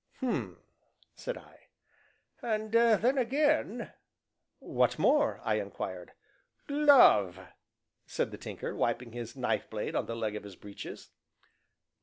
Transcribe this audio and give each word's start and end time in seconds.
"Hum!" 0.19 0.59
said 1.15 1.37
I. 1.37 1.67
"And 2.41 2.71
then 2.71 3.19
again" 3.19 3.91
"What 4.57 4.97
more?" 4.97 5.39
I 5.43 5.59
inquired. 5.59 6.13
"Love!" 6.67 7.39
said 8.07 8.31
the 8.31 8.37
Tinker, 8.39 8.75
wiping 8.75 9.11
his 9.11 9.35
knife 9.35 9.69
blade 9.69 9.95
on 9.95 10.07
the 10.07 10.15
leg 10.15 10.35
of 10.35 10.43
his 10.43 10.55
breeches. 10.55 11.11